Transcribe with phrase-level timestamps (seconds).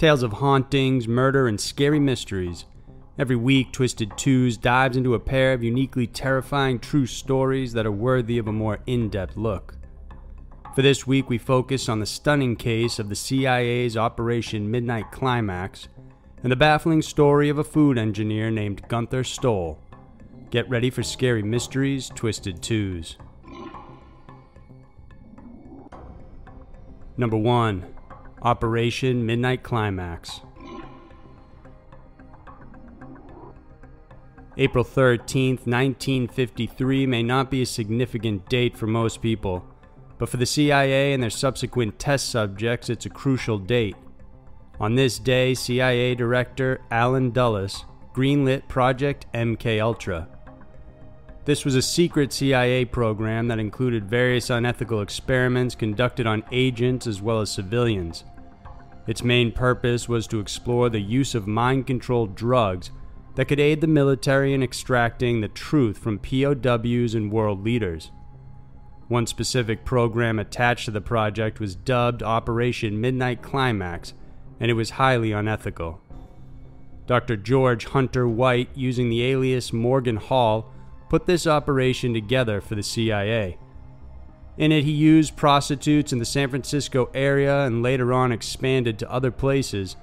[0.00, 2.64] Tales of hauntings, murder, and scary mysteries.
[3.18, 7.92] Every week, Twisted Twos dives into a pair of uniquely terrifying true stories that are
[7.92, 9.74] worthy of a more in depth look.
[10.74, 15.88] For this week, we focus on the stunning case of the CIA's Operation Midnight Climax
[16.42, 19.78] and the baffling story of a food engineer named Gunther Stoll.
[20.48, 23.18] Get ready for scary mysteries, Twisted Twos.
[27.18, 27.96] Number 1
[28.42, 30.40] Operation Midnight Climax.
[34.56, 39.64] April 13th, 1953 may not be a significant date for most people,
[40.18, 43.96] but for the CIA and their subsequent test subjects, it's a crucial date.
[44.78, 50.28] On this day, CIA Director Allen Dulles greenlit Project MK Ultra.
[51.46, 57.22] This was a secret CIA program that included various unethical experiments conducted on agents as
[57.22, 58.24] well as civilians.
[59.06, 62.90] Its main purpose was to explore the use of mind controlled drugs
[63.36, 68.10] that could aid the military in extracting the truth from POWs and world leaders.
[69.08, 74.12] One specific program attached to the project was dubbed Operation Midnight Climax,
[74.60, 76.00] and it was highly unethical.
[77.06, 77.36] Dr.
[77.36, 80.72] George Hunter White, using the alias Morgan Hall,
[81.10, 83.58] put this operation together for the CIA.
[84.56, 89.10] In it, he used prostitutes in the San Francisco area and later on expanded to
[89.10, 89.96] other places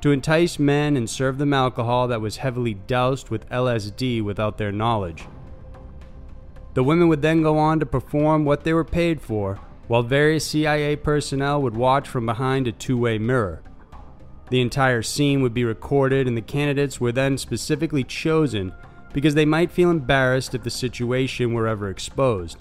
[0.00, 4.72] to entice men and serve them alcohol that was heavily doused with LSD without their
[4.72, 5.26] knowledge.
[6.74, 10.46] The women would then go on to perform what they were paid for, while various
[10.46, 13.62] CIA personnel would watch from behind a two way mirror.
[14.48, 18.72] The entire scene would be recorded, and the candidates were then specifically chosen
[19.16, 22.58] because they might feel embarrassed if the situation were ever exposed.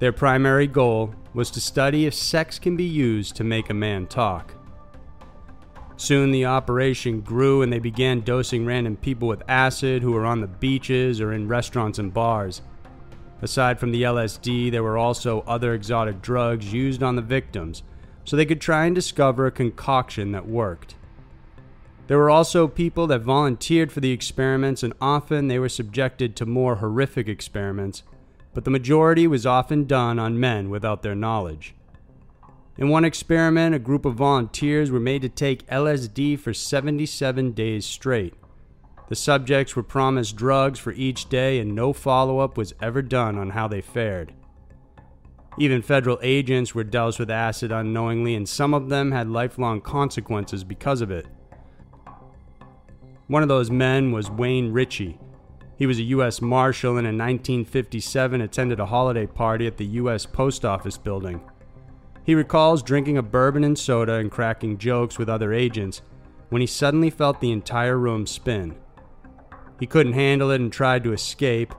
[0.00, 4.06] Their primary goal was to study if sex can be used to make a man
[4.06, 4.54] talk.
[5.96, 10.42] Soon the operation grew and they began dosing random people with acid who were on
[10.42, 12.60] the beaches or in restaurants and bars.
[13.40, 17.82] Aside from the LSD, there were also other exotic drugs used on the victims
[18.26, 20.96] so they could try and discover a concoction that worked.
[22.12, 26.44] There were also people that volunteered for the experiments, and often they were subjected to
[26.44, 28.02] more horrific experiments,
[28.52, 31.74] but the majority was often done on men without their knowledge.
[32.76, 37.86] In one experiment, a group of volunteers were made to take LSD for 77 days
[37.86, 38.34] straight.
[39.08, 43.38] The subjects were promised drugs for each day, and no follow up was ever done
[43.38, 44.34] on how they fared.
[45.56, 50.62] Even federal agents were doused with acid unknowingly, and some of them had lifelong consequences
[50.62, 51.26] because of it.
[53.32, 55.18] One of those men was Wayne Ritchie.
[55.78, 56.42] He was a U.S.
[56.42, 60.26] Marshal and in 1957 attended a holiday party at the U.S.
[60.26, 61.40] Post Office building.
[62.24, 66.02] He recalls drinking a bourbon and soda and cracking jokes with other agents
[66.50, 68.76] when he suddenly felt the entire room spin.
[69.80, 71.74] He couldn't handle it and tried to escape,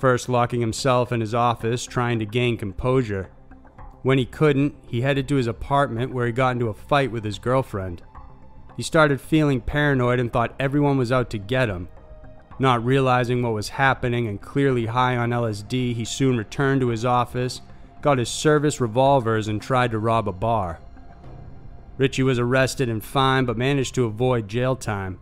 [0.00, 3.28] first locking himself in his office, trying to gain composure.
[4.00, 7.24] When he couldn't, he headed to his apartment where he got into a fight with
[7.24, 8.00] his girlfriend.
[8.76, 11.88] He started feeling paranoid and thought everyone was out to get him.
[12.58, 17.04] Not realizing what was happening and clearly high on LSD, he soon returned to his
[17.04, 17.60] office
[18.04, 20.78] got his service revolvers, and tried to rob a bar.
[21.96, 25.18] Ritchie was arrested and fined but managed to avoid jail time.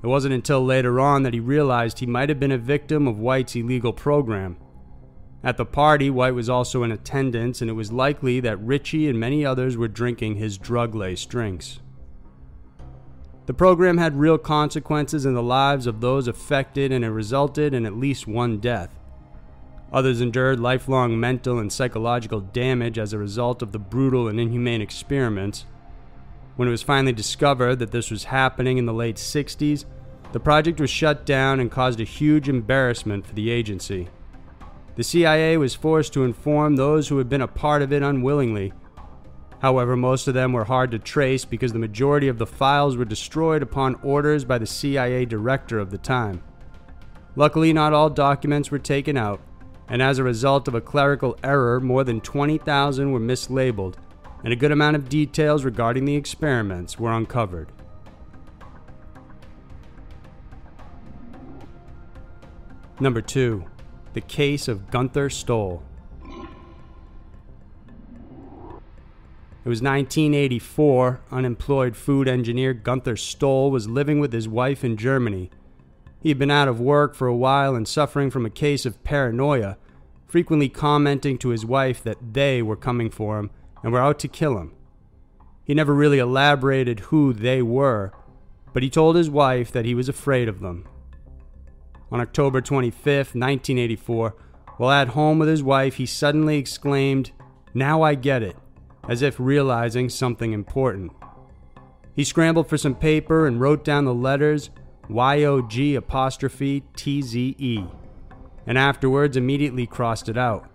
[0.00, 3.18] It wasn't until later on that he realized he might have been a victim of
[3.18, 4.56] White's illegal program.
[5.42, 9.18] At the party, White was also in attendance, and it was likely that Ritchie and
[9.18, 11.80] many others were drinking his drug laced drinks.
[13.46, 17.84] The program had real consequences in the lives of those affected, and it resulted in
[17.84, 18.98] at least one death.
[19.92, 24.80] Others endured lifelong mental and psychological damage as a result of the brutal and inhumane
[24.80, 25.66] experiments.
[26.56, 29.84] When it was finally discovered that this was happening in the late 60s,
[30.32, 34.08] the project was shut down and caused a huge embarrassment for the agency.
[34.96, 38.72] The CIA was forced to inform those who had been a part of it unwillingly.
[39.64, 43.06] However, most of them were hard to trace because the majority of the files were
[43.06, 46.42] destroyed upon orders by the CIA director of the time.
[47.34, 49.40] Luckily, not all documents were taken out,
[49.88, 53.94] and as a result of a clerical error, more than 20,000 were mislabeled,
[54.44, 57.72] and a good amount of details regarding the experiments were uncovered.
[63.00, 63.64] Number 2.
[64.12, 65.82] The Case of Gunther Stoll.
[69.64, 71.20] It was 1984.
[71.30, 75.50] Unemployed food engineer Gunther Stoll was living with his wife in Germany
[76.24, 79.04] he had been out of work for a while and suffering from a case of
[79.04, 79.76] paranoia,
[80.26, 83.50] frequently commenting to his wife that they were coming for him
[83.82, 84.72] and were out to kill him.
[85.64, 88.10] He never really elaborated who they were,
[88.72, 90.88] but he told his wife that he was afraid of them.
[92.10, 94.34] On October 25, 1984,
[94.78, 97.32] while at home with his wife, he suddenly exclaimed,
[97.74, 98.56] Now I get it,
[99.08, 101.12] as if realizing something important.
[102.14, 104.70] He scrambled for some paper and wrote down the letters
[105.08, 107.84] YOG apostrophe TZE,
[108.66, 110.70] and afterwards immediately crossed it out.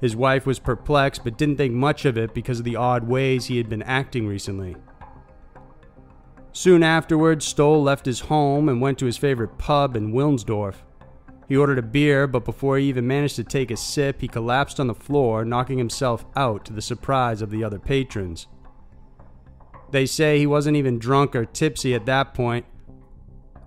[0.00, 3.46] His wife was perplexed but didn't think much of it because of the odd ways
[3.46, 4.76] he had been acting recently.
[6.52, 10.76] Soon afterwards, Stoll left his home and went to his favorite pub in Wilnsdorf.
[11.48, 14.80] He ordered a beer, but before he even managed to take a sip, he collapsed
[14.80, 18.48] on the floor, knocking himself out to the surprise of the other patrons.
[19.90, 22.66] They say he wasn't even drunk or tipsy at that point.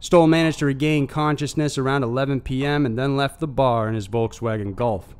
[0.01, 2.85] Stoll managed to regain consciousness around 11 p.m.
[2.85, 5.15] and then left the bar in his Volkswagen Golf.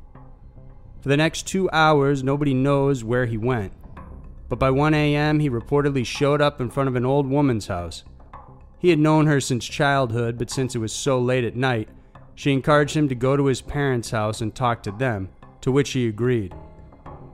[1.00, 3.72] For the next two hours, nobody knows where he went.
[4.50, 8.04] But by 1 a.m., he reportedly showed up in front of an old woman's house.
[8.78, 11.88] He had known her since childhood, but since it was so late at night,
[12.40, 15.28] she encouraged him to go to his parents' house and talk to them,
[15.60, 16.54] to which he agreed.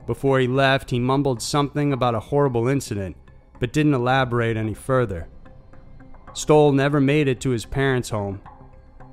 [0.05, 3.15] Before he left, he mumbled something about a horrible incident,
[3.57, 5.29] but didn't elaborate any further.
[6.33, 8.41] Stoll never made it to his parents' home,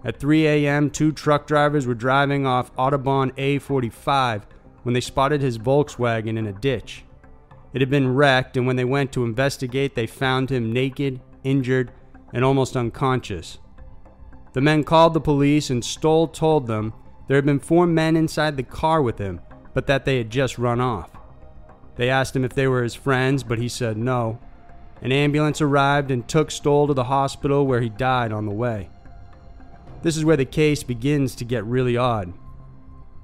[0.04, 4.42] at 3 a.m., two truck drivers were driving off Autobahn A45
[4.82, 7.04] when they spotted his Volkswagen in a ditch.
[7.72, 11.92] It had been wrecked, and when they went to investigate, they found him naked, injured,
[12.32, 13.58] and almost unconscious.
[14.54, 16.94] The men called the police, and Stoll told them
[17.26, 19.40] there had been four men inside the car with him,
[19.74, 21.10] but that they had just run off.
[21.96, 24.38] They asked him if they were his friends, but he said no.
[25.02, 28.90] An ambulance arrived and took Stoll to the hospital where he died on the way.
[30.02, 32.32] This is where the case begins to get really odd.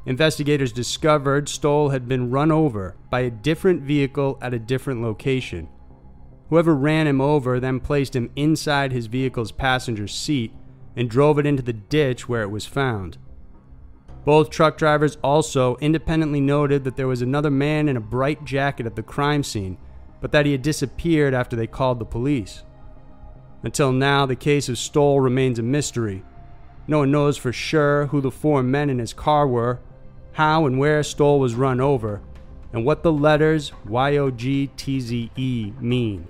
[0.07, 5.69] Investigators discovered Stoll had been run over by a different vehicle at a different location.
[6.49, 10.53] Whoever ran him over then placed him inside his vehicle's passenger seat
[10.97, 13.19] and drove it into the ditch where it was found.
[14.25, 18.87] Both truck drivers also independently noted that there was another man in a bright jacket
[18.87, 19.79] at the crime scene,
[20.21, 22.63] but that he had disappeared after they called the police.
[23.63, 26.23] Until now, the case of Stoll remains a mystery,
[26.91, 29.79] no one knows for sure who the four men in his car were,
[30.33, 32.21] how and where Stoll was run over,
[32.73, 35.31] and what the letters YOGTZE
[35.81, 36.27] mean.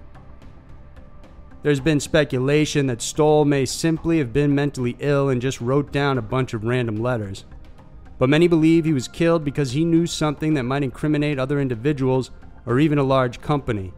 [1.63, 6.17] There's been speculation that Stoll may simply have been mentally ill and just wrote down
[6.17, 7.45] a bunch of random letters.
[8.19, 12.31] But many believe he was killed because he knew something that might incriminate other individuals
[12.65, 13.93] or even a large company.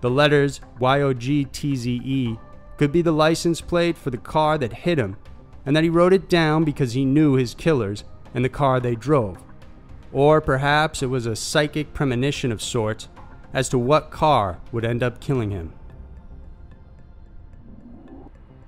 [0.00, 2.38] The letters YOGTZE
[2.78, 5.16] could be the license plate for the car that hit him
[5.66, 8.04] and that he wrote it down because he knew his killers
[8.34, 9.36] and the car they drove.
[10.12, 13.08] Or perhaps it was a psychic premonition of sorts
[13.52, 15.74] as to what car would end up killing him.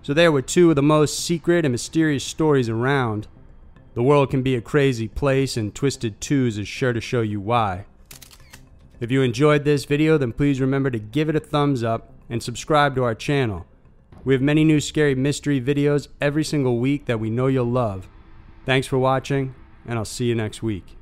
[0.02, 3.28] So there were two of the most secret and mysterious stories around.
[3.94, 7.40] The world can be a crazy place, and Twisted Twos is sure to show you
[7.40, 7.84] why.
[9.00, 12.42] If you enjoyed this video, then please remember to give it a thumbs up and
[12.42, 13.66] subscribe to our channel.
[14.24, 18.08] We have many new scary mystery videos every single week that we know you'll love.
[18.64, 19.54] Thanks for watching,
[19.86, 20.96] and I'll see you next week.